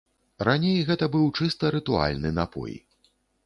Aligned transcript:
Раней 0.47 0.79
гэта 0.87 1.11
быў 1.17 1.29
чыста 1.41 1.73
рытуальны 1.77 2.35
напой. 2.41 2.79